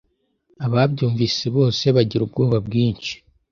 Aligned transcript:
ababyumvise 0.65 1.45
bose 1.55 1.83
bagira 1.95 2.21
ubwoba 2.23 2.57
bwinshi 2.67 3.13